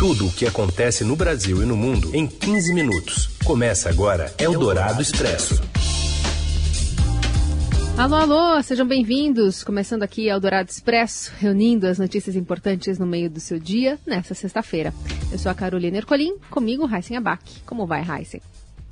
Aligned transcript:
Tudo 0.00 0.28
o 0.28 0.32
que 0.32 0.46
acontece 0.46 1.04
no 1.04 1.14
Brasil 1.14 1.62
e 1.62 1.66
no 1.66 1.76
mundo 1.76 2.16
em 2.16 2.26
15 2.26 2.72
minutos. 2.72 3.26
Começa 3.44 3.90
agora 3.90 4.32
Eldorado 4.38 5.02
Expresso. 5.02 5.60
Alô, 7.98 8.14
alô, 8.14 8.62
sejam 8.62 8.88
bem-vindos. 8.88 9.62
Começando 9.62 10.02
aqui 10.02 10.26
Eldorado 10.26 10.70
Expresso, 10.70 11.30
reunindo 11.38 11.86
as 11.86 11.98
notícias 11.98 12.34
importantes 12.34 12.98
no 12.98 13.06
meio 13.06 13.28
do 13.28 13.40
seu 13.40 13.58
dia, 13.58 13.98
nessa 14.06 14.32
sexta-feira. 14.32 14.94
Eu 15.30 15.38
sou 15.38 15.52
a 15.52 15.54
Carolina 15.54 15.98
Ercolim, 15.98 16.38
comigo 16.48 16.88
Heisen 16.90 17.18
Abac. 17.18 17.60
Como 17.66 17.86
vai, 17.86 18.00
Heisen? 18.00 18.40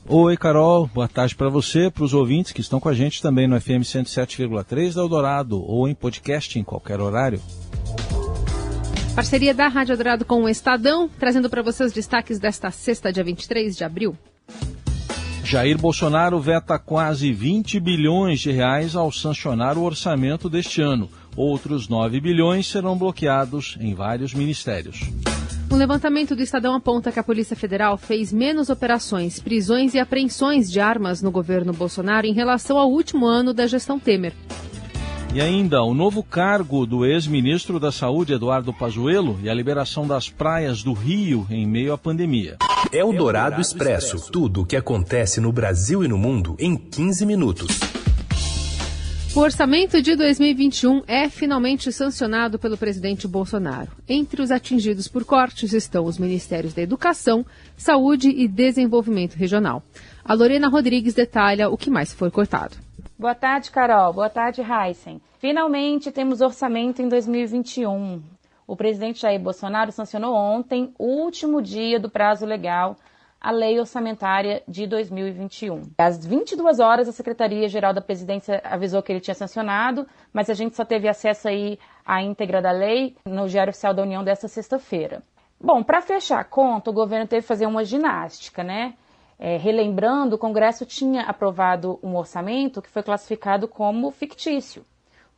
Oi, 0.07 0.37
Carol. 0.37 0.91
Boa 0.93 1.09
tarde 1.09 1.35
para 1.35 1.49
você, 1.49 1.91
para 1.91 2.05
os 2.05 2.13
ouvintes 2.13 2.53
que 2.53 2.61
estão 2.61 2.79
com 2.79 2.91
a 2.91 2.95
gente 2.95 3.23
também 3.23 3.49
no 3.49 3.59
FM 3.59 3.81
107,3 3.81 4.93
da 4.93 5.01
Eldorado 5.01 5.59
ou 5.59 5.89
em 5.89 5.95
podcast 5.95 6.59
em 6.59 6.63
qualquer 6.63 7.01
horário. 7.01 7.41
Parceria 9.19 9.53
da 9.53 9.67
Rádio 9.67 9.97
Dourado 9.97 10.25
com 10.25 10.45
o 10.45 10.49
Estadão, 10.49 11.11
trazendo 11.19 11.51
para 11.51 11.61
você 11.61 11.83
os 11.83 11.93
destaques 11.93 12.39
desta 12.39 12.71
sexta, 12.71 13.13
dia 13.13 13.25
23 13.25 13.77
de 13.77 13.83
abril. 13.83 14.17
Jair 15.43 15.77
Bolsonaro 15.77 16.39
veta 16.39 16.79
quase 16.79 17.33
20 17.33 17.81
bilhões 17.81 18.39
de 18.39 18.53
reais 18.53 18.95
ao 18.95 19.11
sancionar 19.11 19.77
o 19.77 19.83
orçamento 19.83 20.49
deste 20.49 20.81
ano. 20.81 21.11
Outros 21.35 21.89
9 21.89 22.21
bilhões 22.21 22.69
serão 22.69 22.97
bloqueados 22.97 23.77
em 23.81 23.93
vários 23.93 24.33
ministérios. 24.33 25.01
Um 25.69 25.75
levantamento 25.75 26.37
do 26.37 26.43
Estadão 26.43 26.77
aponta 26.77 27.11
que 27.11 27.19
a 27.19 27.25
Polícia 27.25 27.57
Federal 27.57 27.99
fez 27.99 28.33
menos 28.33 28.71
operações, 28.71 29.41
prisões 29.41 29.95
e 29.95 29.99
apreensões 29.99 30.71
de 30.71 30.79
armas 30.79 31.21
no 31.21 31.33
governo 31.33 31.73
Bolsonaro 31.73 32.25
em 32.25 32.33
relação 32.33 32.79
ao 32.79 32.89
último 32.89 33.27
ano 33.27 33.53
da 33.53 33.67
gestão 33.67 33.99
Temer. 33.99 34.33
E 35.35 35.43
ainda 35.43 35.83
o 35.83 35.93
novo 35.93 36.23
cargo 36.23 36.87
do 36.87 37.05
ex-ministro 37.05 37.79
da 37.79 37.93
Saúde, 37.93 38.33
Eduardo 38.33 38.73
Pazuello, 38.73 39.39
e 39.43 39.51
a 39.51 39.55
liberação 39.55 40.07
das 40.07 40.31
praias 40.31 40.83
do 40.83 40.95
Rio 40.95 41.47
em 41.51 41.67
meio 41.67 41.93
à 41.93 41.99
pandemia. 41.99 42.57
É 42.91 43.05
o 43.05 43.13
Dourado 43.13 43.61
Expresso. 43.61 44.33
Tudo 44.33 44.63
o 44.63 44.67
que 44.67 44.75
acontece 44.75 45.39
no 45.39 45.53
Brasil 45.53 46.03
e 46.03 46.09
no 46.09 46.17
mundo 46.17 46.57
em 46.59 46.75
15 46.75 47.27
minutos. 47.27 47.79
O 49.37 49.41
orçamento 49.41 50.01
de 50.01 50.17
2021 50.17 51.03
é 51.07 51.29
finalmente 51.29 51.93
sancionado 51.93 52.59
pelo 52.59 52.79
presidente 52.79 53.29
Bolsonaro. 53.29 53.93
Entre 54.09 54.41
os 54.41 54.51
atingidos 54.51 55.07
por 55.07 55.25
cortes 55.27 55.75
estão 55.75 56.07
os 56.07 56.19
Ministérios 56.19 56.73
da 56.73 56.81
Educação, 56.81 57.45
Saúde 57.77 58.31
e 58.31 58.49
Desenvolvimento 58.49 59.35
Regional. 59.35 59.83
A 60.25 60.33
Lorena 60.33 60.69
Rodrigues 60.69 61.13
detalha 61.13 61.69
o 61.69 61.77
que 61.77 61.91
mais 61.91 62.15
foi 62.15 62.31
cortado. 62.31 62.88
Boa 63.19 63.35
tarde, 63.35 63.73
Carol. 63.73 64.13
Boa 64.13 64.31
tarde, 64.31 64.63
Heisen. 64.63 65.21
Finalmente 65.41 66.13
temos 66.13 66.41
orçamento 66.41 67.03
em 67.03 67.09
2021. 67.09 68.23
O 68.65 68.77
presidente 68.77 69.23
Jair 69.23 69.41
Bolsonaro 69.41 69.91
sancionou 69.91 70.33
ontem, 70.37 70.95
último 70.97 71.61
dia 71.61 71.99
do 71.99 72.09
prazo 72.09 72.47
legal, 72.47 72.97
a 73.41 73.51
lei 73.51 73.77
orçamentária 73.81 74.63
de 74.69 74.87
2021. 74.87 75.83
Às 75.99 76.25
22 76.25 76.79
horas, 76.79 77.09
a 77.09 77.13
Secretaria-Geral 77.13 77.93
da 77.93 78.01
Presidência 78.01 78.63
avisou 78.65 79.03
que 79.03 79.11
ele 79.11 79.21
tinha 79.21 79.35
sancionado, 79.35 80.07
mas 80.33 80.49
a 80.49 80.55
gente 80.55 80.77
só 80.77 80.85
teve 80.85 81.09
acesso 81.09 81.49
aí 81.49 81.77
à 82.07 82.23
íntegra 82.23 82.63
da 82.63 82.71
lei 82.71 83.17
no 83.27 83.49
Diário 83.49 83.71
Oficial 83.71 83.93
da 83.93 84.03
União 84.03 84.23
desta 84.23 84.47
sexta-feira. 84.47 85.25
Bom, 85.61 85.83
para 85.83 86.01
fechar 86.01 86.39
a 86.39 86.45
conta, 86.45 86.89
o 86.89 86.95
governo 86.95 87.27
teve 87.27 87.43
que 87.43 87.49
fazer 87.49 87.67
uma 87.67 87.85
ginástica, 87.85 88.63
né? 88.63 88.95
É, 89.39 89.57
relembrando, 89.57 90.35
o 90.35 90.39
Congresso 90.39 90.85
tinha 90.85 91.23
aprovado 91.23 92.01
um 92.03 92.17
orçamento 92.17 92.83
que 92.83 92.91
foi 92.91 93.05
classificado 93.05 93.69
como 93.69 94.11
fictício, 94.11 94.85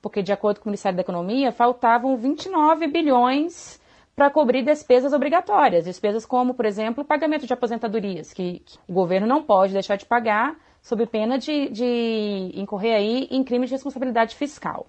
porque, 0.01 0.23
de 0.23 0.33
acordo 0.33 0.59
com 0.59 0.69
o 0.69 0.71
Ministério 0.71 0.97
da 0.97 1.03
Economia, 1.03 1.53
faltavam 1.53 2.17
29 2.17 2.87
bilhões 2.87 3.79
para 4.17 4.31
cobrir 4.31 4.63
despesas 4.63 5.13
obrigatórias, 5.13 5.85
despesas 5.85 6.25
como, 6.25 6.55
por 6.55 6.65
exemplo, 6.65 7.05
pagamento 7.05 7.47
de 7.47 7.53
aposentadorias, 7.53 8.33
que, 8.33 8.61
que, 8.61 8.79
o 8.89 8.93
governo 8.93 9.27
não 9.27 9.43
pode 9.43 9.75
deixar 9.75 9.97
de 9.97 10.07
pagar 10.07 10.57
sob 10.81 11.05
pena 11.07 11.39
de, 11.39 11.69
de 11.69 12.53
incorrer 12.55 12.95
aí 12.95 13.29
em 13.31 13.45
crime 13.45 13.67
de 13.67 13.73
responsabilidade 13.73 14.35
fiscal. 14.35 14.87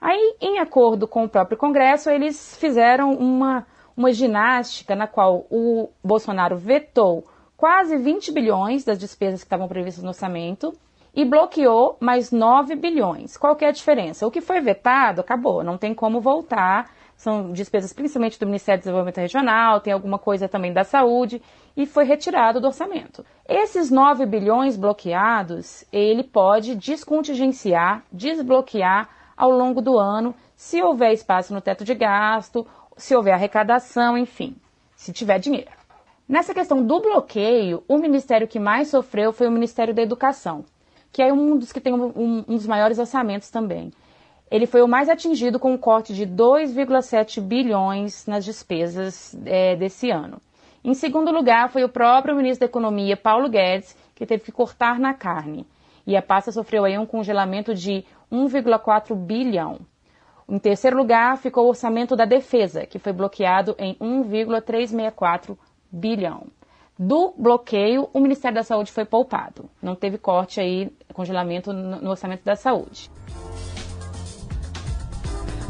Aí, 0.00 0.36
em 0.40 0.58
acordo 0.58 1.06
com 1.06 1.24
o 1.24 1.28
próprio 1.28 1.58
Congresso, 1.58 2.08
eles 2.08 2.56
fizeram 2.56 3.12
uma, 3.12 3.66
uma 3.94 4.12
ginástica 4.12 4.94
na 4.94 5.06
qual 5.06 5.46
o 5.50 5.90
Bolsonaro 6.02 6.56
vetou 6.56 7.26
quase 7.56 7.96
20 7.96 8.32
bilhões 8.32 8.84
das 8.84 8.98
despesas 8.98 9.40
que 9.40 9.46
estavam 9.46 9.68
previstas 9.68 10.02
no 10.02 10.10
orçamento 10.10 10.72
e 11.14 11.24
bloqueou 11.24 11.96
mais 11.98 12.30
9 12.30 12.76
bilhões. 12.76 13.38
Qual 13.38 13.56
que 13.56 13.64
é 13.64 13.68
a 13.68 13.72
diferença? 13.72 14.26
O 14.26 14.30
que 14.30 14.42
foi 14.42 14.60
vetado 14.60 15.22
acabou, 15.22 15.64
não 15.64 15.78
tem 15.78 15.94
como 15.94 16.20
voltar. 16.20 16.90
São 17.16 17.50
despesas 17.52 17.94
principalmente 17.94 18.38
do 18.38 18.44
Ministério 18.44 18.80
do 18.80 18.82
Desenvolvimento 18.82 19.16
Regional, 19.16 19.80
tem 19.80 19.90
alguma 19.90 20.18
coisa 20.18 20.46
também 20.46 20.70
da 20.70 20.84
saúde, 20.84 21.40
e 21.74 21.86
foi 21.86 22.04
retirado 22.04 22.60
do 22.60 22.66
orçamento. 22.66 23.24
Esses 23.48 23.90
9 23.90 24.26
bilhões 24.26 24.76
bloqueados, 24.76 25.86
ele 25.90 26.22
pode 26.22 26.74
descontingenciar, 26.74 28.02
desbloquear 28.12 29.08
ao 29.34 29.50
longo 29.50 29.80
do 29.80 29.98
ano, 29.98 30.34
se 30.54 30.82
houver 30.82 31.12
espaço 31.14 31.54
no 31.54 31.62
teto 31.62 31.84
de 31.84 31.94
gasto, 31.94 32.66
se 32.98 33.16
houver 33.16 33.32
arrecadação, 33.32 34.18
enfim, 34.18 34.54
se 34.94 35.10
tiver 35.10 35.38
dinheiro. 35.38 35.75
Nessa 36.28 36.52
questão 36.52 36.84
do 36.84 37.00
bloqueio, 37.00 37.84
o 37.86 37.98
ministério 37.98 38.48
que 38.48 38.58
mais 38.58 38.88
sofreu 38.88 39.32
foi 39.32 39.46
o 39.46 39.50
Ministério 39.50 39.94
da 39.94 40.02
Educação, 40.02 40.64
que 41.12 41.22
é 41.22 41.32
um 41.32 41.56
dos 41.56 41.72
que 41.72 41.80
tem 41.80 41.94
um, 41.94 42.42
um 42.48 42.56
dos 42.56 42.66
maiores 42.66 42.98
orçamentos 42.98 43.48
também. 43.48 43.92
Ele 44.50 44.66
foi 44.66 44.82
o 44.82 44.88
mais 44.88 45.08
atingido 45.08 45.60
com 45.60 45.72
um 45.72 45.78
corte 45.78 46.12
de 46.12 46.26
2,7 46.26 47.40
bilhões 47.40 48.26
nas 48.26 48.44
despesas 48.44 49.38
é, 49.46 49.76
desse 49.76 50.10
ano. 50.10 50.40
Em 50.84 50.94
segundo 50.94 51.30
lugar, 51.30 51.68
foi 51.68 51.84
o 51.84 51.88
próprio 51.88 52.34
ministro 52.34 52.66
da 52.66 52.70
Economia, 52.70 53.16
Paulo 53.16 53.48
Guedes, 53.48 53.96
que 54.12 54.26
teve 54.26 54.42
que 54.42 54.52
cortar 54.52 54.98
na 54.98 55.14
carne. 55.14 55.64
E 56.04 56.16
a 56.16 56.22
pasta 56.22 56.50
sofreu 56.50 56.84
aí 56.84 56.98
um 56.98 57.06
congelamento 57.06 57.72
de 57.72 58.04
1,4 58.32 59.14
bilhão. 59.14 59.78
Em 60.48 60.58
terceiro 60.58 60.96
lugar, 60.96 61.38
ficou 61.38 61.66
o 61.66 61.68
orçamento 61.68 62.16
da 62.16 62.24
defesa, 62.24 62.84
que 62.84 62.98
foi 62.98 63.12
bloqueado 63.12 63.76
em 63.78 63.96
1,364 64.00 65.56
bilhão. 65.90 66.46
Do 66.98 67.34
bloqueio, 67.36 68.08
o 68.12 68.20
Ministério 68.20 68.54
da 68.54 68.62
Saúde 68.62 68.90
foi 68.90 69.04
poupado. 69.04 69.68
Não 69.82 69.94
teve 69.94 70.16
corte 70.16 70.60
aí, 70.60 70.90
congelamento 71.12 71.72
no 71.72 72.08
orçamento 72.08 72.42
da 72.44 72.56
saúde. 72.56 73.10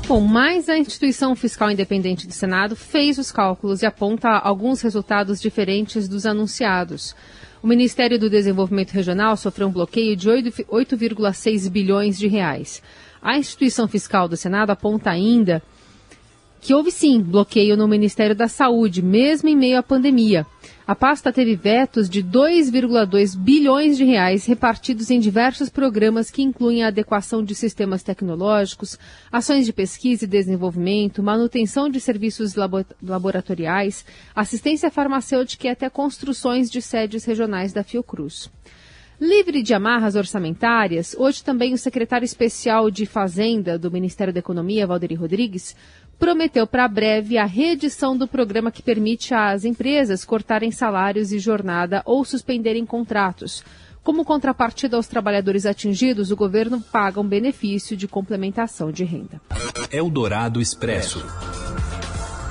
Bom, 0.07 0.21
mas 0.21 0.69
a 0.69 0.79
instituição 0.79 1.35
fiscal 1.35 1.69
independente 1.69 2.29
do 2.29 2.33
Senado 2.33 2.77
fez 2.77 3.19
os 3.19 3.33
cálculos 3.33 3.83
e 3.83 3.87
aponta 3.87 4.29
alguns 4.29 4.81
resultados 4.81 5.41
diferentes 5.41 6.07
dos 6.07 6.25
anunciados. 6.25 7.13
O 7.61 7.67
Ministério 7.67 8.17
do 8.17 8.31
Desenvolvimento 8.31 8.93
Regional 8.93 9.37
sofreu 9.37 9.67
um 9.67 9.73
bloqueio 9.73 10.15
de 10.15 10.29
8,6 10.29 11.69
bilhões 11.69 12.17
de 12.17 12.29
reais. 12.29 12.81
A 13.21 13.37
instituição 13.37 13.89
fiscal 13.89 14.29
do 14.29 14.37
Senado 14.37 14.71
aponta 14.71 15.11
ainda 15.11 15.61
que 16.61 16.75
houve 16.75 16.91
sim 16.91 17.21
bloqueio 17.23 17.77
no 17.77 17.87
Ministério 17.87 18.35
da 18.35 18.49
Saúde, 18.49 19.03
mesmo 19.03 19.49
em 19.49 19.57
meio 19.57 19.79
à 19.79 19.83
pandemia. 19.83 20.47
A 20.87 20.95
pasta 20.95 21.33
teve 21.33 21.57
vetos 21.57 22.09
de 22.09 22.23
2,2 22.23 23.37
bilhões 23.37 23.97
de 23.97 24.05
reais 24.05 24.47
repartidos 24.47 25.11
em 25.11 25.19
diversos 25.19 25.69
programas 25.69 26.31
que 26.31 26.43
incluem 26.43 26.85
a 26.85 26.89
adequação 26.89 27.43
de 27.43 27.57
sistemas 27.57 28.05
tecnológicos, 28.05 28.97
ações 29.31 29.67
de 29.67 29.73
pesquisa 29.73 30.25
e 30.25 30.29
desenvolvimento, 30.29 31.25
manutenção 31.25 31.89
de 31.89 32.01
serviços 32.01 32.55
laboratoriais, 33.03 34.05
assistência 34.35 34.89
farmacêutica 34.89 35.67
e 35.67 35.71
até 35.71 35.91
construções 35.91 36.71
de 36.71 36.81
sedes 36.81 37.25
regionais 37.25 37.73
da 37.73 37.83
Fiocruz. 37.83 38.49
Livre 39.19 39.63
de 39.63 39.73
amarras 39.73 40.15
orçamentárias, 40.15 41.17
hoje 41.19 41.43
também 41.43 41.73
o 41.73 41.79
secretário 41.79 42.25
especial 42.25 42.91
de 42.91 43.07
Fazenda 43.07 43.79
do 43.79 43.91
Ministério 43.91 44.33
da 44.33 44.41
Economia, 44.41 44.87
Valderi 44.87 45.15
Rodrigues, 45.15 45.75
prometeu 46.19 46.67
para 46.67 46.87
breve 46.87 47.39
a 47.39 47.47
reedição 47.47 48.15
do 48.15 48.29
programa 48.29 48.71
que 48.71 48.83
permite 48.83 49.33
às 49.33 49.65
empresas 49.65 50.23
cortarem 50.23 50.71
salários 50.71 51.33
e 51.33 51.39
jornada 51.39 52.03
ou 52.05 52.27
suspenderem 52.27 52.85
contratos. 52.85 53.65
Como 54.03 54.23
contrapartida 54.23 54.99
aos 54.99 55.07
trabalhadores 55.07 55.65
atingidos, 55.65 56.31
o 56.31 56.37
governo 56.37 56.81
paga 56.81 57.19
um 57.19 57.27
benefício 57.27 57.97
de 57.97 58.07
complementação 58.07 58.93
de 58.93 59.03
renda. 59.03 59.41
Eldorado 59.91 60.61
Expresso. 60.61 61.25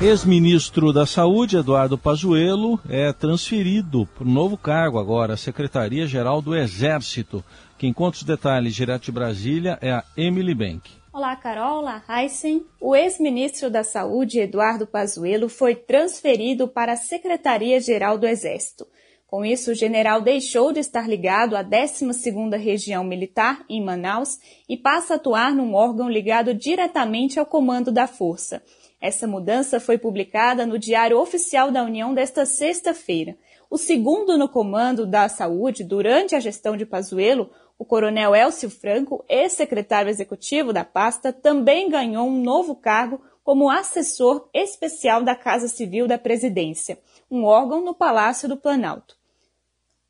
Ex-ministro 0.01 0.91
da 0.91 1.05
Saúde, 1.05 1.55
Eduardo 1.55 1.97
Pazuello, 1.97 2.77
é 2.89 3.13
transferido 3.13 4.05
para 4.05 4.27
um 4.27 4.31
novo 4.31 4.57
cargo 4.57 4.99
agora, 4.99 5.37
Secretaria-Geral 5.37 6.41
do 6.41 6.53
Exército. 6.53 7.41
Quem 7.77 7.93
conta 7.93 8.17
os 8.17 8.23
detalhes 8.23 8.75
direto 8.75 9.05
de 9.05 9.11
Brasília 9.13 9.79
é 9.81 9.93
a 9.93 10.03
Emily 10.17 10.53
Bank. 10.53 10.91
Olá, 11.13 11.33
Carol. 11.37 11.79
Olá, 11.79 12.03
Heisen. 12.09 12.65
O 12.79 12.93
ex-ministro 12.93 13.69
da 13.69 13.85
Saúde, 13.85 14.41
Eduardo 14.41 14.85
Pazuello, 14.85 15.47
foi 15.47 15.75
transferido 15.75 16.67
para 16.67 16.91
a 16.91 16.97
Secretaria-Geral 16.97 18.17
do 18.17 18.27
Exército. 18.27 18.85
Com 19.25 19.45
isso, 19.45 19.71
o 19.71 19.75
general 19.75 20.21
deixou 20.21 20.73
de 20.73 20.81
estar 20.81 21.07
ligado 21.07 21.55
à 21.55 21.63
12ª 21.63 22.57
Região 22.57 23.03
Militar, 23.03 23.63
em 23.69 23.83
Manaus, 23.83 24.37
e 24.67 24.75
passa 24.75 25.13
a 25.13 25.15
atuar 25.15 25.55
num 25.55 25.73
órgão 25.73 26.09
ligado 26.09 26.53
diretamente 26.53 27.39
ao 27.39 27.45
comando 27.45 27.93
da 27.93 28.07
força. 28.07 28.61
Essa 29.05 29.27
mudança 29.27 29.79
foi 29.79 29.99
publicada 29.99 30.65
no 30.65 30.79
Diário 30.79 31.19
Oficial 31.19 31.69
da 31.69 31.83
União 31.83 32.11
desta 32.11 32.43
sexta-feira. 32.43 33.37
O 33.69 33.77
segundo 33.77 34.35
no 34.35 34.49
comando 34.49 35.05
da 35.05 35.29
saúde 35.29 35.83
durante 35.83 36.33
a 36.33 36.39
gestão 36.39 36.75
de 36.75 36.87
Pazuello, 36.87 37.51
o 37.77 37.85
coronel 37.85 38.33
Elcio 38.33 38.67
Franco, 38.67 39.23
ex-secretário 39.29 40.09
executivo 40.09 40.73
da 40.73 40.83
pasta, 40.83 41.31
também 41.31 41.87
ganhou 41.87 42.27
um 42.27 42.41
novo 42.41 42.75
cargo 42.75 43.21
como 43.43 43.69
assessor 43.69 44.49
especial 44.51 45.21
da 45.21 45.35
Casa 45.35 45.67
Civil 45.67 46.07
da 46.07 46.17
Presidência, 46.17 46.97
um 47.29 47.43
órgão 47.43 47.85
no 47.85 47.93
Palácio 47.93 48.49
do 48.49 48.57
Planalto. 48.57 49.15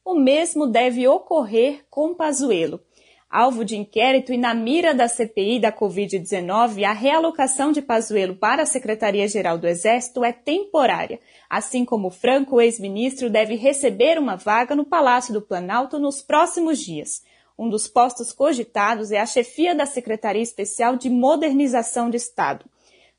O 0.06 0.16
mesmo 0.16 0.68
deve 0.68 1.06
ocorrer 1.06 1.84
com 1.90 2.16
Pazuello. 2.16 2.80
Alvo 3.30 3.66
de 3.66 3.76
inquérito 3.76 4.32
e 4.32 4.38
na 4.38 4.54
mira 4.54 4.94
da 4.94 5.08
CPI 5.08 5.60
da 5.60 5.72
Covid-19, 5.72 6.84
a 6.84 6.94
realocação 6.94 7.72
de 7.72 7.82
Pazuello 7.82 8.36
para 8.36 8.64
a 8.64 8.66
Secretaria-Geral 8.66 9.58
do 9.58 9.68
Exército 9.68 10.24
é 10.24 10.32
temporária, 10.32 11.20
assim 11.50 11.84
como 11.84 12.12
Franco, 12.12 12.62
ex-ministro, 12.62 13.30
deve 13.30 13.56
receber 13.56 14.20
uma 14.20 14.36
vaga 14.36 14.76
no 14.76 14.86
Palácio 14.86 15.34
do 15.34 15.42
Planalto 15.42 16.00
nos 16.00 16.22
próximos 16.22 16.80
dias. 16.80 17.24
Um 17.58 17.68
dos 17.68 17.88
postos 17.88 18.32
cogitados 18.32 19.12
é 19.12 19.20
a 19.20 19.26
chefia 19.26 19.74
da 19.74 19.86
Secretaria 19.86 20.44
Especial 20.44 20.96
de 20.96 21.10
Modernização 21.10 22.10
de 22.10 22.18
Estado. 22.18 22.66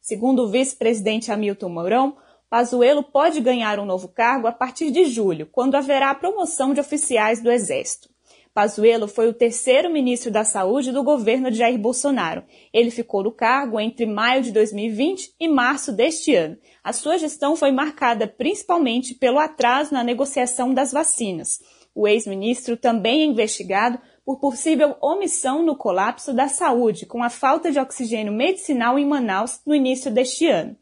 Segundo 0.01 0.45
o 0.45 0.49
vice-presidente 0.49 1.33
Hamilton 1.33 1.69
Mourão, 1.69 2.17
Pazuello 2.49 3.03
pode 3.03 3.41
ganhar 3.41 3.81
um 3.81 3.85
novo 3.85 4.09
cargo 4.09 4.47
a 4.47 4.53
partir 4.53 4.93
de 4.93 5.05
julho, 5.07 5.49
quando 5.51 5.75
haverá 5.75 6.11
a 6.11 6.15
promoção 6.15 6.73
de 6.73 6.81
oficiais 6.81 7.43
do 7.43 7.51
Exército. 7.51 8.09
Pazuello 8.57 9.07
foi 9.07 9.29
o 9.29 9.35
terceiro 9.35 9.93
ministro 9.93 10.31
da 10.31 10.43
Saúde 10.43 10.91
do 10.91 11.05
governo 11.05 11.51
de 11.51 11.59
Jair 11.59 11.79
Bolsonaro. 11.79 12.43
Ele 12.73 12.91
ficou 12.91 13.23
no 13.23 13.31
cargo 13.31 13.79
entre 13.79 14.07
maio 14.07 14.43
de 14.43 14.51
2020 14.51 15.35
e 15.39 15.47
março 15.47 15.93
deste 15.93 16.35
ano. 16.35 16.57
A 16.83 16.91
sua 16.91 17.19
gestão 17.19 17.55
foi 17.55 17.71
marcada 17.71 18.27
principalmente 18.27 19.15
pelo 19.15 19.39
atraso 19.39 19.93
na 19.93 20.03
negociação 20.03 20.73
das 20.73 20.91
vacinas. 20.91 21.61
O 21.95 22.09
ex-ministro 22.09 22.79
também 22.79 23.21
é 23.21 23.25
investigado 23.27 23.99
por 24.25 24.41
possível 24.41 24.97
omissão 25.03 25.63
no 25.63 25.77
colapso 25.77 26.33
da 26.33 26.49
saúde 26.49 27.05
com 27.05 27.23
a 27.23 27.29
falta 27.29 27.71
de 27.71 27.79
oxigênio 27.79 28.33
medicinal 28.33 28.99
em 28.99 29.05
Manaus 29.05 29.61
no 29.67 29.75
início 29.75 30.11
deste 30.11 30.47
ano. 30.47 30.75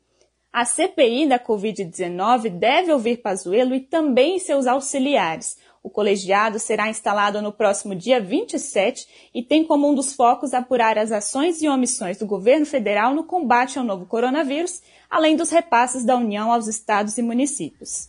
A 0.52 0.64
CPI 0.64 1.26
da 1.26 1.40
Covid-19 1.40 2.50
deve 2.50 2.92
ouvir 2.92 3.16
Pazuello 3.16 3.74
e 3.74 3.80
também 3.80 4.38
seus 4.38 4.68
auxiliares. 4.68 5.56
O 5.84 5.90
colegiado 5.90 6.58
será 6.58 6.88
instalado 6.88 7.42
no 7.42 7.52
próximo 7.52 7.94
dia 7.94 8.19
27 8.19 9.06
e 9.34 9.42
tem 9.42 9.62
como 9.62 9.86
um 9.86 9.94
dos 9.94 10.14
focos 10.14 10.54
apurar 10.54 10.96
as 10.96 11.12
ações 11.12 11.60
e 11.60 11.69
omissões 11.69 12.16
do 12.16 12.25
governo 12.25 12.64
federal 12.64 13.14
no 13.14 13.25
combate 13.25 13.78
ao 13.78 13.84
novo 13.84 14.06
coronavírus, 14.06 14.81
além 15.10 15.36
dos 15.36 15.50
repasses 15.50 16.02
da 16.02 16.16
União 16.16 16.50
aos 16.50 16.69
estados 16.69 17.19
e 17.19 17.22
municípios. 17.22 18.08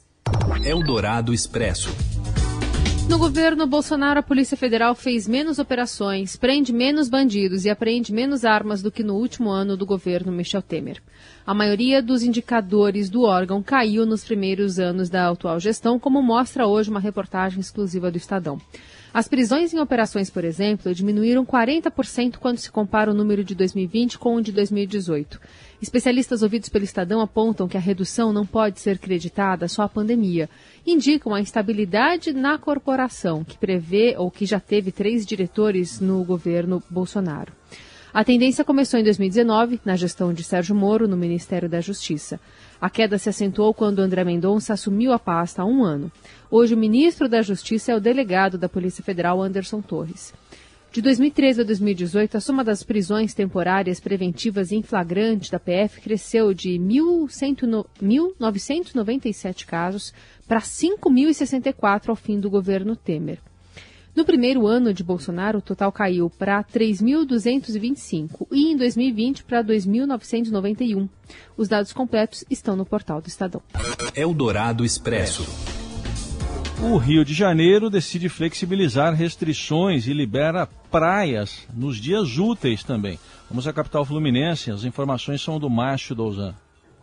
Eldorado 0.64 1.34
Expresso. 1.34 1.90
No 3.08 3.20
governo 3.20 3.68
Bolsonaro, 3.68 4.20
a 4.20 4.24
Polícia 4.24 4.58
Federal 4.58 4.96
fez 4.96 5.28
menos 5.28 5.60
operações, 5.60 6.36
prende 6.36 6.74
menos 6.74 7.08
bandidos 7.08 7.64
e 7.64 7.70
apreende 7.70 8.12
menos 8.12 8.44
armas 8.44 8.82
do 8.82 8.92
que 8.92 9.04
no 9.04 9.14
último 9.16 9.50
ano 9.52 9.78
do 9.78 9.86
governo 9.86 10.32
Michel 10.32 10.62
Temer. 10.62 11.02
A 11.46 11.54
maioria 11.54 12.02
dos 12.02 12.24
indicadores 12.24 13.08
do 13.08 13.22
órgão 13.22 13.62
caiu 13.62 14.06
nos 14.08 14.24
primeiros 14.24 14.80
anos 14.80 15.08
da 15.08 15.30
atual 15.30 15.60
gestão, 15.60 16.00
como 16.00 16.22
mostra 16.22 16.66
hoje 16.66 16.90
uma 16.90 17.00
reportagem 17.00 17.60
exclusiva 17.60 18.10
do 18.10 18.18
Estadão. 18.18 18.60
As 19.14 19.28
prisões 19.28 19.74
em 19.74 19.80
operações, 19.80 20.30
por 20.30 20.44
exemplo, 20.44 20.94
diminuíram 20.94 21.46
40% 21.46 22.38
quando 22.38 22.58
se 22.58 22.70
compara 22.70 23.12
o 23.12 23.14
número 23.14 23.44
de 23.46 23.56
2020 23.56 24.18
com 24.18 24.36
o 24.36 24.42
de 24.42 24.52
2018. 24.52 25.40
Especialistas 25.82 26.42
ouvidos 26.42 26.70
pelo 26.70 26.86
Estadão 26.86 27.22
apontam 27.22 27.68
que 27.68 27.78
a 27.78 27.80
redução 27.80 28.32
não 28.32 28.46
pode 28.46 28.80
ser 28.80 28.98
creditada 28.98 29.68
só 29.68 29.84
à 29.84 29.90
pandemia. 29.90 30.50
Indicam 30.86 31.34
a 31.34 31.42
instabilidade 31.42 32.32
na 32.34 32.58
corporação, 32.58 33.44
que 33.44 33.58
prevê 33.58 34.16
ou 34.18 34.32
que 34.32 34.46
já 34.46 34.60
teve 34.60 34.92
três 34.92 35.26
diretores 35.26 36.00
no 36.00 36.24
governo 36.24 36.82
Bolsonaro. 36.90 37.52
A 38.14 38.24
tendência 38.24 38.64
começou 38.64 38.98
em 38.98 39.04
2019, 39.04 39.82
na 39.84 39.98
gestão 39.98 40.34
de 40.34 40.42
Sérgio 40.42 40.74
Moro, 40.74 41.06
no 41.06 41.18
Ministério 41.18 41.68
da 41.68 41.82
Justiça. 41.82 42.40
A 42.80 42.90
queda 42.90 43.18
se 43.18 43.28
acentuou 43.28 43.74
quando 43.74 44.00
André 44.00 44.24
Mendonça 44.24 44.72
assumiu 44.72 45.12
a 45.12 45.20
pasta 45.20 45.62
há 45.62 45.66
um 45.66 45.84
ano. 45.84 46.10
Hoje, 46.50 46.74
o 46.74 46.78
ministro 46.78 47.28
da 47.28 47.42
Justiça 47.42 47.92
é 47.92 47.96
o 47.96 48.00
delegado 48.00 48.58
da 48.58 48.70
Polícia 48.70 49.04
Federal, 49.04 49.42
Anderson 49.42 49.82
Torres. 49.82 50.34
De 50.96 51.02
2013 51.02 51.60
a 51.60 51.64
2018, 51.66 52.38
a 52.38 52.40
soma 52.40 52.64
das 52.64 52.82
prisões 52.82 53.34
temporárias 53.34 54.00
preventivas 54.00 54.72
em 54.72 54.82
flagrante 54.82 55.52
da 55.52 55.60
PF 55.60 56.00
cresceu 56.00 56.54
de 56.54 56.80
1.997 56.80 59.66
casos 59.66 60.14
para 60.48 60.62
5.064 60.62 62.08
ao 62.08 62.16
fim 62.16 62.40
do 62.40 62.50
governo 62.50 62.96
Temer. 62.96 63.40
No 64.16 64.24
primeiro 64.24 64.66
ano 64.66 64.94
de 64.94 65.04
Bolsonaro, 65.04 65.58
o 65.58 65.62
total 65.62 65.92
caiu 65.92 66.30
para 66.30 66.64
3.225 66.64 68.48
e 68.50 68.72
em 68.72 68.78
2020 68.78 69.44
para 69.44 69.62
2.991. 69.62 71.10
Os 71.58 71.68
dados 71.68 71.92
completos 71.92 72.46
estão 72.50 72.78
no 72.78 72.86
portal 72.86 73.20
do 73.20 73.28
Estadão. 73.28 73.62
Eldorado 74.16 74.86
Expresso. 74.86 75.75
O 76.82 76.98
Rio 76.98 77.24
de 77.24 77.34
Janeiro 77.34 77.90
decide 77.90 78.28
flexibilizar 78.28 79.14
restrições 79.14 80.08
e 80.08 80.14
libera 80.14 80.68
praias 80.92 81.66
nos 81.74 81.98
dias 81.98 82.38
úteis 82.38 82.84
também. 82.84 83.18
Vamos 83.50 83.66
à 83.66 83.72
capital 83.72 84.04
fluminense, 84.04 84.72
as 84.72 84.84
informações 84.84 85.42
são 85.42 85.58
do 85.58 85.70
Macho 85.70 86.14
Douzan. 86.14 86.54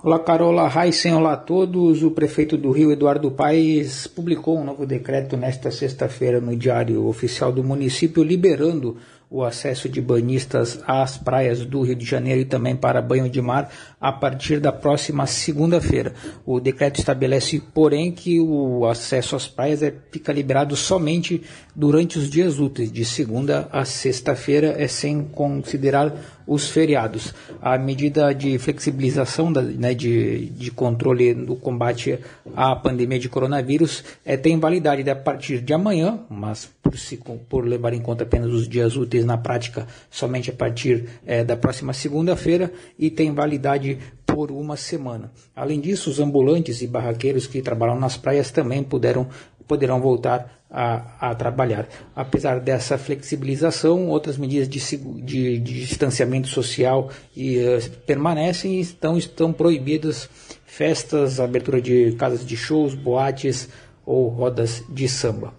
Olá, 0.02 0.19
Carola 0.19 0.69
Raíssen, 0.69 1.14
olá 1.14 1.34
a 1.34 1.36
todos. 1.36 2.02
O 2.02 2.10
prefeito 2.10 2.56
do 2.56 2.70
Rio, 2.70 2.92
Eduardo 2.92 3.30
Paes, 3.30 4.06
publicou 4.06 4.58
um 4.58 4.64
novo 4.64 4.84
decreto 4.84 5.36
nesta 5.36 5.70
sexta-feira 5.70 6.40
no 6.40 6.56
Diário 6.56 7.06
Oficial 7.06 7.52
do 7.52 7.64
município, 7.64 8.22
liberando 8.22 8.96
o 9.32 9.43
acesso 9.43 9.88
de 9.88 9.99
banhistas 9.99 10.79
às 10.87 11.17
praias 11.17 11.64
do 11.64 11.81
Rio 11.81 11.96
de 11.96 12.05
Janeiro 12.05 12.43
e 12.43 12.44
também 12.44 12.76
para 12.76 13.00
banho 13.00 13.31
de 13.31 13.40
mar 13.40 13.73
a 13.99 14.12
partir 14.12 14.61
da 14.61 14.70
próxima 14.70 15.26
segunda-feira. 15.26 16.12
O 16.44 16.61
decreto 16.61 16.99
estabelece, 16.99 17.58
porém, 17.58 18.12
que 18.12 18.38
o 18.38 18.84
acesso 18.84 19.34
às 19.34 19.49
praias 19.49 19.82
é, 19.82 19.94
fica 20.11 20.32
liberado 20.32 20.76
somente 20.76 21.43
durante 21.75 22.19
os 22.19 22.29
dias 22.29 22.58
úteis, 22.58 22.93
de 22.93 23.06
segunda 23.06 23.69
a 23.73 23.87
sexta-feira, 23.87 24.75
é 24.76 24.87
sem 24.87 25.23
considerar 25.23 26.14
os 26.46 26.69
feriados. 26.69 27.32
A 27.61 27.79
medida 27.79 28.32
de 28.34 28.58
flexibilização 28.58 29.52
da, 29.52 29.62
né, 29.62 29.94
de, 29.94 30.46
de 30.50 30.70
controle 30.70 31.34
do 31.34 31.56
combate 31.56 32.19
à 32.55 32.75
pandemia 32.76 33.19
de 33.19 33.29
coronavírus 33.29 34.05
é, 34.25 34.37
tem 34.37 34.58
validade 34.58 35.08
a 35.08 35.17
partir 35.17 35.60
de 35.60 35.72
amanhã, 35.72 36.20
mas 36.29 36.69
por, 36.82 36.98
se, 36.98 37.17
por 37.48 37.67
levar 37.67 37.93
em 37.93 38.01
conta 38.01 38.24
apenas 38.24 38.51
os 38.51 38.69
dias 38.69 38.96
úteis 38.96 39.21
na 39.24 39.36
prática, 39.36 39.86
somente 40.10 40.50
a 40.50 40.52
partir 40.52 41.08
é, 41.26 41.44
da 41.44 41.56
próxima 41.56 41.93
segunda-feira, 41.93 42.72
e 42.98 43.10
tem 43.10 43.32
validade 43.32 43.98
por 44.26 44.50
uma 44.50 44.76
semana. 44.76 45.31
Além 45.55 45.81
disso, 45.81 46.10
os 46.10 46.19
ambulantes 46.19 46.81
e 46.81 46.86
barraqueiros 46.86 47.46
que 47.46 47.60
trabalham 47.60 47.98
nas 47.98 48.17
praias 48.17 48.50
também 48.50 48.82
puderam, 48.82 49.29
poderão 49.67 50.00
voltar 50.00 50.62
a, 50.72 51.31
a, 51.31 51.34
trabalhar. 51.34 51.86
Apesar 52.17 52.58
dessa 52.58 52.96
flexibilização, 52.96 54.08
outras 54.08 54.38
medidas 54.38 54.69
de, 54.69 54.81
de, 55.22 55.58
de 55.58 55.81
distanciamento 55.81 56.48
social 56.48 57.10
e, 57.36 57.58
uh, 57.58 57.91
permanecem 58.06 58.76
e 58.76 58.81
estão, 58.81 59.19
estão 59.19 59.52
proibidas 59.52 60.31
festas, 60.64 61.38
abertura 61.38 61.82
de 61.82 62.12
casas 62.12 62.46
de 62.46 62.56
shows, 62.56 62.94
boates 62.94 63.69
ou 64.06 64.29
rodas 64.29 64.82
de 64.88 65.06
samba. 65.08 65.52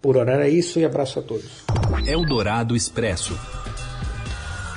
Por 0.00 0.16
hora 0.16 0.32
era 0.32 0.48
isso 0.48 0.78
e 0.78 0.84
abraço 0.84 1.18
a 1.18 1.22
todos. 1.22 1.64
Eldorado 2.06 2.76
Expresso. 2.76 3.38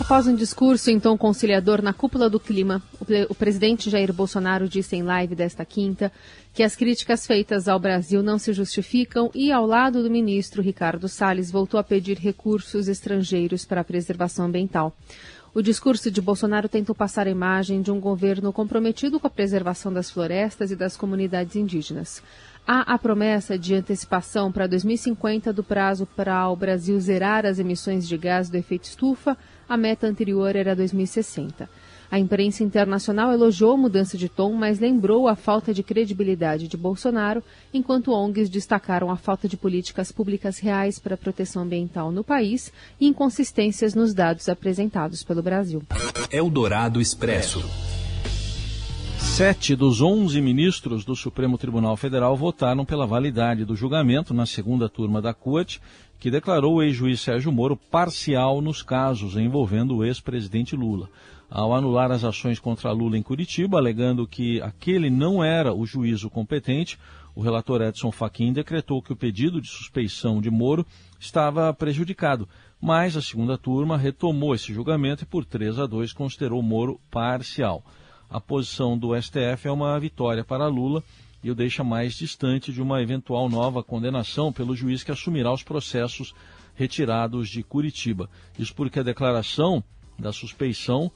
Após 0.02 0.26
um 0.26 0.36
discurso 0.36 0.90
em 0.90 1.00
tom 1.00 1.16
conciliador 1.16 1.82
na 1.82 1.94
cúpula 1.94 2.28
do 2.28 2.40
clima, 2.40 2.82
o, 3.30 3.36
presidente 3.36 3.90
Jair 3.90 4.12
Bolsonaro 4.12 4.68
disse 4.68 4.96
em 4.96 5.04
live 5.04 5.36
desta 5.36 5.64
quinta 5.64 6.12
que 6.54 6.64
as 6.64 6.76
críticas 6.76 7.26
feitas 7.26 7.68
ao 7.68 7.80
Brasil 7.80 8.24
não 8.24 8.40
se 8.40 8.52
justificam 8.52 9.30
e, 9.34 9.52
ao 9.52 9.66
lado 9.66 10.02
do 10.02 10.10
ministro 10.10 10.62
Ricardo 10.62 11.08
Salles, 11.08 11.52
voltou 11.52 11.80
a 11.80 11.84
pedir 11.84 12.18
recursos 12.18 12.88
estrangeiros 12.88 13.64
para 13.64 13.82
a 13.82 13.86
preservação 13.86 14.46
ambiental. 14.48 14.94
O 15.54 15.62
discurso 15.62 16.10
de 16.10 16.22
Bolsonaro 16.22 16.70
tentou 16.70 16.96
passar 16.96 17.28
a 17.28 17.30
imagem 17.30 17.82
de 17.82 17.92
um 17.92 18.00
governo 18.00 18.54
comprometido 18.54 19.20
com 19.20 19.28
a 19.28 19.30
preservação 19.30 19.92
das 19.92 20.10
florestas 20.10 20.72
e 20.72 20.78
das 20.78 20.96
comunidades 20.96 21.58
indígenas. 21.58 22.24
Há 22.66 22.94
a 22.94 22.98
promessa 22.98 23.60
de 23.60 23.76
antecipação 23.76 24.50
para 24.50 24.66
2050 24.66 25.52
do 25.52 25.62
prazo 25.62 26.06
para 26.06 26.48
o 26.48 26.56
Brasil 26.56 26.98
zerar 27.02 27.46
as 27.46 27.60
emissões 27.60 28.08
de 28.08 28.18
gás 28.18 28.50
do 28.50 28.56
efeito 28.56 28.86
estufa. 28.86 29.38
A 29.68 29.76
meta 29.76 30.08
anterior 30.08 30.56
era 30.56 30.74
2060. 30.74 31.70
A 32.12 32.20
imprensa 32.20 32.62
internacional 32.62 33.32
elogiou 33.32 33.72
a 33.72 33.78
mudança 33.78 34.18
de 34.18 34.28
tom, 34.28 34.52
mas 34.52 34.80
lembrou 34.80 35.30
a 35.30 35.36
falta 35.38 35.74
de 35.74 35.82
credibilidade 35.82 36.68
de 36.68 36.76
Bolsonaro, 36.76 37.42
enquanto 37.74 38.12
ONGs 38.12 38.50
destacaram 38.50 39.10
a 39.10 39.16
falta 39.16 39.48
de 39.48 39.56
políticas 39.56 40.12
públicas 40.12 40.60
reais 40.60 41.00
para 41.00 41.16
a 41.16 41.18
proteção 41.18 41.64
ambiental 41.64 42.12
no 42.12 42.22
país 42.22 42.70
e 43.00 43.08
inconsistências 43.08 43.96
nos 43.96 44.14
dados 44.14 44.50
apresentados 44.50 45.24
pelo 45.24 45.42
Brasil. 45.42 45.82
Eldorado 46.30 47.00
Expresso. 47.00 47.64
Sete 49.18 49.74
dos 49.74 50.02
onze 50.02 50.42
ministros 50.42 51.06
do 51.06 51.16
Supremo 51.16 51.58
Tribunal 51.58 51.96
Federal 51.96 52.36
votaram 52.36 52.84
pela 52.84 53.08
validade 53.08 53.64
do 53.64 53.74
julgamento 53.74 54.34
na 54.34 54.46
segunda 54.46 54.90
turma 54.90 55.22
da 55.22 55.34
Corte, 55.34 55.80
que 56.20 56.30
declarou 56.30 56.76
o 56.76 56.84
ex-juiz 56.84 57.22
Sérgio 57.22 57.54
Moro 57.54 57.78
parcial 57.78 58.62
nos 58.62 58.84
casos 58.84 59.38
envolvendo 59.38 59.96
o 59.96 60.04
ex-presidente 60.04 60.76
Lula. 60.76 61.08
Ao 61.52 61.76
anular 61.76 62.10
as 62.12 62.24
ações 62.24 62.60
contra 62.60 62.94
Lula 62.94 63.18
em 63.18 63.22
Curitiba, 63.22 63.78
alegando 63.78 64.26
que 64.26 64.62
aquele 64.62 65.10
não 65.10 65.44
era 65.44 65.74
o 65.74 65.86
juízo 65.86 66.30
competente, 66.30 66.98
o 67.36 67.42
relator 67.42 67.82
Edson 67.82 68.12
Fachin 68.12 68.54
decretou 68.54 69.02
que 69.02 69.12
o 69.12 69.18
pedido 69.18 69.62
de 69.62 69.68
suspeição 69.68 70.40
de 70.40 70.50
Moro 70.50 70.86
estava 71.20 71.74
prejudicado, 71.74 72.48
mas 72.80 73.18
a 73.18 73.22
segunda 73.22 73.58
turma 73.58 73.98
retomou 73.98 74.56
esse 74.56 74.74
julgamento 74.74 75.24
e 75.24 75.28
por 75.28 75.44
3 75.44 75.80
a 75.80 75.86
2 75.86 76.14
considerou 76.14 76.64
Moro 76.64 77.00
parcial 77.12 77.84
a 78.32 78.40
posição 78.40 78.98
do 78.98 79.14
STF 79.22 79.68
é 79.68 79.72
uma 79.72 80.00
vitória 80.00 80.44
para 80.44 80.68
Lula 80.68 81.04
e 81.44 81.52
o 81.52 81.56
deixa 81.56 81.84
mais 81.84 82.14
distante 82.14 82.72
de 82.72 82.82
uma 82.82 83.02
eventual 83.02 83.50
nova 83.50 83.84
condenação 83.84 84.54
pelo 84.54 84.74
juiz 84.74 85.04
que 85.04 85.12
assumirá 85.12 85.52
os 85.52 85.64
processos 85.64 86.34
retirados 86.74 87.50
de 87.50 87.62
Curitiba. 87.62 88.30
Isso 88.58 88.74
porque 88.74 89.02
a 89.02 89.04
declaração 89.04 89.84
da 90.18 90.32
suspeição 90.32 91.12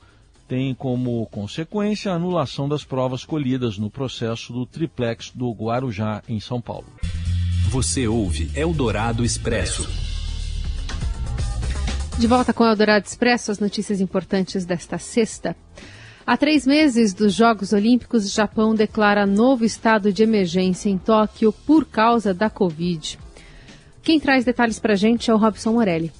tem 0.47 0.73
como 0.73 1.25
consequência 1.27 2.11
a 2.11 2.15
anulação 2.15 2.69
das 2.69 2.83
provas 2.83 3.25
colhidas 3.25 3.77
no 3.77 3.89
processo 3.89 4.53
do 4.53 4.65
triplex 4.65 5.31
do 5.33 5.51
Guarujá, 5.51 6.21
em 6.29 6.39
São 6.39 6.61
Paulo. 6.61 6.87
Você 7.69 8.07
ouve 8.07 8.51
Eldorado 8.55 9.23
Expresso. 9.25 9.87
De 12.17 12.27
volta 12.27 12.53
com 12.53 12.63
o 12.63 12.67
Eldorado 12.67 13.05
Expresso, 13.05 13.51
as 13.51 13.59
notícias 13.59 13.99
importantes 13.99 14.65
desta 14.65 14.97
sexta. 14.97 15.55
Há 16.25 16.37
três 16.37 16.65
meses 16.65 17.13
dos 17.13 17.33
Jogos 17.33 17.73
Olímpicos, 17.73 18.25
o 18.25 18.33
Japão 18.33 18.73
declara 18.73 19.25
novo 19.25 19.65
estado 19.65 20.13
de 20.13 20.23
emergência 20.23 20.89
em 20.89 20.97
Tóquio 20.97 21.51
por 21.51 21.85
causa 21.85 22.33
da 22.33 22.49
Covid. 22.49 23.19
Quem 24.01 24.19
traz 24.19 24.45
detalhes 24.45 24.79
para 24.79 24.93
a 24.93 24.95
gente 24.95 25.29
é 25.29 25.33
o 25.33 25.37
Robson 25.37 25.73
Morelli. 25.73 26.11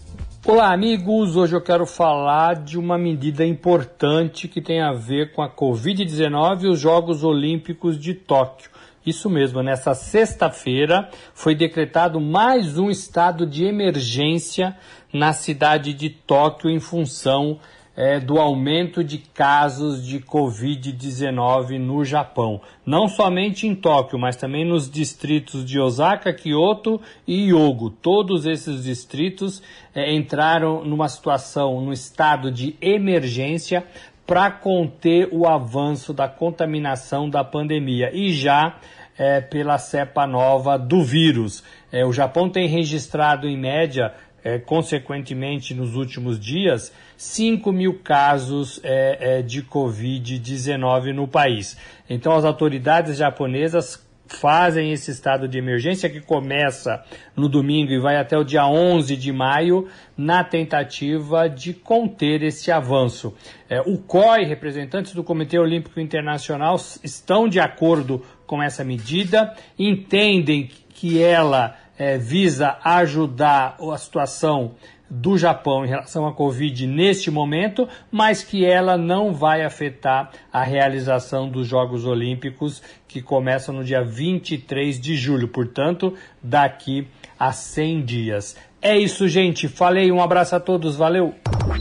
Olá, 0.47 0.71
amigos! 0.71 1.35
Hoje 1.35 1.55
eu 1.55 1.61
quero 1.61 1.87
falar 1.87 2.57
de 2.57 2.77
uma 2.77 2.99
medida 2.99 3.43
importante 3.43 4.47
que 4.47 4.61
tem 4.61 4.79
a 4.79 4.93
ver 4.93 5.33
com 5.33 5.41
a 5.41 5.49
Covid-19 5.49 6.61
e 6.61 6.67
os 6.67 6.79
Jogos 6.79 7.23
Olímpicos 7.23 7.97
de 7.97 8.13
Tóquio. 8.13 8.69
Isso 9.03 9.27
mesmo, 9.27 9.63
nessa 9.63 9.95
sexta-feira 9.95 11.09
foi 11.33 11.55
decretado 11.55 12.21
mais 12.21 12.77
um 12.77 12.91
estado 12.91 13.47
de 13.47 13.65
emergência 13.65 14.77
na 15.11 15.33
cidade 15.33 15.95
de 15.95 16.11
Tóquio 16.11 16.69
em 16.69 16.79
função 16.79 17.59
é, 17.95 18.19
do 18.19 18.37
aumento 18.39 19.03
de 19.03 19.17
casos 19.17 20.05
de 20.05 20.19
Covid-19 20.19 21.79
no 21.79 22.03
Japão. 22.03 22.61
Não 22.85 23.07
somente 23.07 23.67
em 23.67 23.73
Tóquio, 23.73 24.19
mas 24.19 24.35
também 24.35 24.65
nos 24.65 24.89
distritos 24.89 25.63
de 25.63 25.79
Osaka, 25.79 26.33
Kyoto 26.33 26.99
e 27.27 27.49
Hyogo. 27.49 27.89
Todos 27.89 28.45
esses 28.45 28.83
distritos 28.83 29.61
é, 29.93 30.13
entraram 30.13 30.83
numa 30.83 31.07
situação, 31.07 31.79
no 31.81 31.93
estado 31.93 32.51
de 32.51 32.75
emergência 32.81 33.85
para 34.27 34.49
conter 34.49 35.29
o 35.31 35.47
avanço 35.47 36.11
da 36.11 36.27
contaminação 36.27 37.29
da 37.29 37.43
pandemia 37.43 38.09
e 38.11 38.33
já 38.33 38.75
é, 39.17 39.39
pela 39.39 39.77
cepa 39.77 40.27
nova 40.27 40.77
do 40.77 41.03
vírus. 41.03 41.63
É, 41.91 42.05
o 42.05 42.11
Japão 42.11 42.49
tem 42.49 42.67
registrado 42.67 43.47
em 43.47 43.57
média 43.57 44.13
é, 44.45 44.59
consequentemente, 44.59 45.73
nos 45.73 45.95
últimos 45.95 46.39
dias, 46.39 46.93
5 47.17 47.71
mil 47.73 47.95
casos 47.95 48.79
é, 48.83 49.39
é, 49.39 49.41
de 49.41 49.63
Covid-19 49.63 51.13
no 51.13 51.27
país. 51.27 51.75
Então, 52.07 52.31
as 52.33 52.45
autoridades 52.45 53.17
japonesas 53.17 54.05
fazem 54.27 54.91
esse 54.91 55.09
estado 55.09 55.47
de 55.47 55.57
emergência 55.57 56.09
que 56.09 56.19
começa 56.19 57.03
no 57.35 57.49
domingo 57.49 57.91
e 57.91 57.99
vai 57.99 58.17
até 58.17 58.37
o 58.37 58.43
dia 58.43 58.67
11 58.67 59.15
de 59.15 59.31
maio, 59.31 59.87
na 60.15 60.43
tentativa 60.43 61.47
de 61.47 61.73
conter 61.73 62.43
esse 62.43 62.71
avanço. 62.71 63.33
É, 63.67 63.81
o 63.81 63.97
COI, 63.97 64.45
representantes 64.45 65.13
do 65.15 65.23
Comitê 65.23 65.57
Olímpico 65.57 65.99
Internacional, 65.99 66.75
estão 67.03 67.47
de 67.47 67.59
acordo 67.59 68.21
com 68.45 68.61
essa 68.61 68.83
medida, 68.83 69.55
entendem 69.77 70.69
que 70.89 71.21
ela 71.21 71.75
é, 71.97 72.17
visa 72.17 72.77
ajudar 72.83 73.77
a 73.79 73.97
situação 73.97 74.75
do 75.09 75.37
Japão 75.37 75.85
em 75.85 75.87
relação 75.87 76.27
à 76.27 76.33
Covid 76.33 76.87
neste 76.87 77.29
momento, 77.29 77.87
mas 78.11 78.43
que 78.43 78.65
ela 78.65 78.97
não 78.97 79.33
vai 79.33 79.63
afetar 79.63 80.31
a 80.51 80.63
realização 80.63 81.47
dos 81.47 81.67
Jogos 81.67 82.05
Olímpicos 82.05 82.81
que 83.07 83.21
começam 83.21 83.73
no 83.73 83.83
dia 83.83 84.03
23 84.03 84.99
de 84.99 85.15
julho, 85.15 85.47
portanto, 85.47 86.13
daqui 86.41 87.07
a 87.39 87.51
100 87.51 88.03
dias. 88.03 88.55
É 88.81 88.97
isso, 88.97 89.27
gente. 89.27 89.67
Falei, 89.67 90.11
um 90.11 90.21
abraço 90.21 90.55
a 90.55 90.59
todos, 90.59 90.95
valeu. 90.95 91.33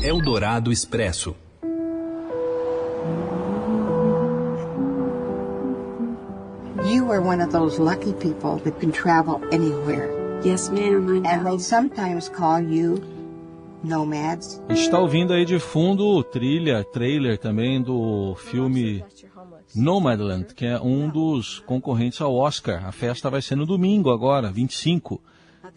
Eldorado 0.02 0.70
Expresso. 0.70 1.34
Are 7.14 7.22
one 7.22 7.40
of 7.40 7.52
those 7.52 7.78
lucky 7.78 8.12
people 8.14 8.56
that 8.64 8.80
can 8.80 8.90
travel 8.90 9.40
anywhere. 9.52 10.10
Yes, 10.44 10.68
ma'am. 10.68 11.24
And 11.24 11.46
they 11.46 11.58
sometimes 11.60 12.28
call 12.28 12.60
you 12.60 13.00
nomads. 13.84 14.60
Está 14.68 14.98
ouvindo 14.98 15.32
aí 15.32 15.44
de 15.44 15.60
fundo 15.60 16.24
trilha, 16.24 16.82
trailer 16.82 17.38
também 17.38 17.80
do 17.80 18.34
filme 18.34 19.04
Nomadland, 19.76 20.54
que 20.56 20.66
é 20.66 20.80
um 20.80 21.08
dos 21.08 21.60
concorrentes 21.60 22.20
ao 22.20 22.34
Oscar. 22.34 22.84
A 22.84 22.90
festa 22.90 23.30
vai 23.30 23.40
ser 23.40 23.54
no 23.54 23.64
domingo 23.64 24.10
agora, 24.10 24.50
25, 24.50 25.22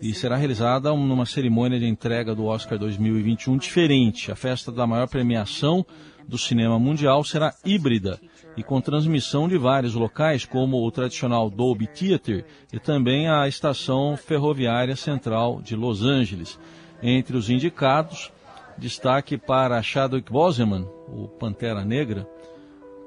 e 0.01 0.15
será 0.15 0.38
realizada 0.38 0.91
numa 0.91 1.27
cerimônia 1.27 1.79
de 1.79 1.86
entrega 1.86 2.34
do 2.34 2.46
Oscar 2.46 2.79
2021 2.79 3.58
diferente. 3.58 4.32
A 4.32 4.36
festa 4.36 4.72
da 4.72 4.88
maior 4.88 5.08
premiação 5.08 5.86
do 6.27 6.38
cinema 6.38 6.79
mundial 6.79 7.24
será 7.24 7.53
híbrida 7.63 8.20
e 8.58 8.64
com 8.64 8.82
transmissão 8.82 9.48
de 9.48 9.56
vários 9.56 9.94
locais, 9.94 10.44
como 10.44 10.84
o 10.84 10.92
tradicional 10.92 11.48
Dolby 11.48 11.86
Theatre 11.86 12.44
e 12.74 12.80
também 12.80 13.30
a 13.30 13.48
Estação 13.48 14.18
Ferroviária 14.18 14.96
Central 14.96 15.62
de 15.62 15.76
Los 15.76 16.04
Angeles. 16.04 16.60
Entre 17.02 17.38
os 17.38 17.52
indicados, 17.52 18.32
destaque 18.76 19.38
para 19.38 19.82
Chadwick 19.84 20.32
Boseman, 20.32 20.88
o 21.08 21.28
Pantera 21.28 21.86
Negra, 21.86 22.28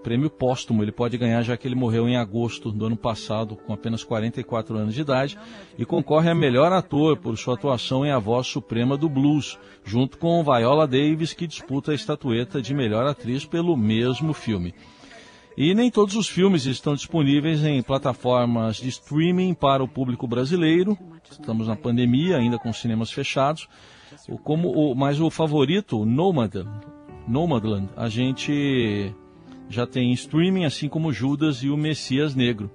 prêmio 0.05 0.31
póstumo. 0.31 0.85
Ele 0.85 0.93
pode 0.93 1.19
ganhar 1.19 1.43
já 1.43 1.57
que 1.57 1.67
ele 1.67 1.75
morreu 1.75 2.09
em 2.09 2.17
agosto 2.17 2.71
do 2.71 2.87
ano 2.87 2.97
passado, 2.97 3.57
com 3.57 3.73
apenas 3.73 4.05
44 4.05 4.77
anos 4.77 4.95
de 4.95 5.01
idade, 5.01 5.37
e 5.77 5.85
concorre 5.85 6.31
a 6.31 6.35
melhor 6.35 6.73
ator 6.73 7.17
por 7.17 7.37
sua 7.37 7.55
atuação 7.55 8.07
em 8.07 8.13
A 8.13 8.19
Voz 8.21 8.47
Suprema 8.47 8.97
do 8.97 9.09
Blues, 9.09 9.59
junto 9.85 10.17
com 10.17 10.45
Viola 10.45 10.87
Davis, 10.87 11.33
que 11.33 11.47
disputa 11.47 11.91
a 11.91 11.95
estatueta 11.95 12.63
de 12.63 12.73
melhor 12.73 13.05
atriz 13.05 13.45
pelo 13.45 13.77
mesmo 13.77 14.33
filme. 14.33 14.73
E 15.57 15.75
nem 15.75 15.91
todos 15.91 16.15
os 16.15 16.29
filmes 16.29 16.65
estão 16.65 16.95
disponíveis 16.95 17.65
em 17.65 17.83
plataformas 17.83 18.77
de 18.77 18.89
streaming 18.89 19.53
para 19.53 19.83
o 19.83 19.89
público 19.89 20.27
brasileiro. 20.27 20.97
Estamos 21.31 21.69
na 21.69 21.77
pandemia, 21.77 22.37
ainda 22.37 22.59
com 22.59 22.73
cinemas 22.73 23.11
fechados. 23.11 23.69
Como 24.43 24.71
o, 24.71 24.95
mas 24.95 25.21
o 25.21 25.29
favorito, 25.29 26.05
Nomad, 26.05 26.55
Nomadland, 27.27 27.89
a 27.97 28.09
gente 28.09 29.15
já 29.69 29.87
tem 29.87 30.13
streaming, 30.13 30.65
assim 30.65 30.89
como 30.89 31.13
Judas 31.13 31.63
e 31.63 31.69
o 31.69 31.77
Messias 31.77 32.35
Negro, 32.35 32.71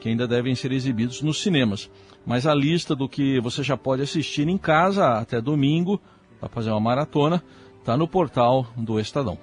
que 0.00 0.08
ainda 0.08 0.26
devem 0.26 0.54
ser 0.54 0.72
exibidos 0.72 1.22
nos 1.22 1.42
cinemas. 1.42 1.90
Mas 2.26 2.46
a 2.46 2.54
lista 2.54 2.94
do 2.94 3.08
que 3.08 3.40
você 3.40 3.62
já 3.62 3.76
pode 3.76 4.02
assistir 4.02 4.48
em 4.48 4.58
casa 4.58 5.18
até 5.18 5.40
domingo, 5.40 6.00
para 6.40 6.48
fazer 6.48 6.70
uma 6.70 6.80
maratona, 6.80 7.42
está 7.80 7.96
no 7.96 8.08
portal 8.08 8.66
do 8.76 8.98
Estadão. 8.98 9.38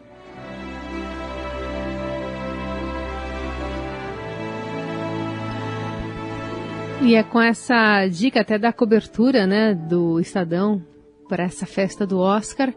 E 7.04 7.16
é 7.16 7.24
com 7.24 7.42
essa 7.42 8.08
dica 8.08 8.42
até 8.42 8.60
da 8.60 8.72
cobertura 8.72 9.48
né, 9.48 9.74
do 9.74 10.20
Estadão 10.20 10.82
para 11.28 11.44
essa 11.44 11.66
festa 11.66 12.06
do 12.06 12.20
Oscar, 12.20 12.72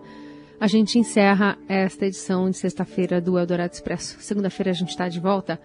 a 0.59 0.67
gente 0.67 0.99
encerra 0.99 1.59
esta 1.69 2.07
edição 2.07 2.49
de 2.49 2.57
sexta-feira 2.57 3.21
do 3.21 3.39
Eldorado 3.39 3.75
Expresso. 3.75 4.17
Segunda-feira 4.21 4.71
a 4.71 4.75
gente 4.75 4.89
está 4.89 5.09
de 5.09 5.21
volta. 5.21 5.61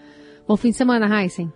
Bom 0.45 0.57
fim 0.57 0.71
de 0.71 0.75
semana, 0.75 1.21
Heisen. 1.21 1.51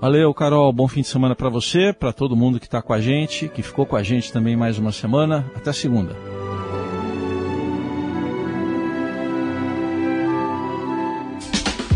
Valeu, 0.00 0.32
Carol. 0.32 0.72
Bom 0.72 0.88
fim 0.88 1.02
de 1.02 1.08
semana 1.08 1.36
para 1.36 1.50
você, 1.50 1.92
para 1.92 2.12
todo 2.14 2.34
mundo 2.34 2.58
que 2.58 2.66
está 2.66 2.80
com 2.80 2.94
a 2.94 3.00
gente, 3.00 3.48
que 3.48 3.62
ficou 3.62 3.84
com 3.84 3.96
a 3.96 4.02
gente 4.02 4.32
também 4.32 4.56
mais 4.56 4.78
uma 4.78 4.92
semana. 4.92 5.44
Até 5.54 5.72
segunda. 5.72 6.27